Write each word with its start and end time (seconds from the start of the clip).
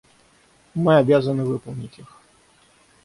Мы 0.73 0.97
обязаны 0.97 1.43
выполнять 1.45 1.99
их. 1.99 2.19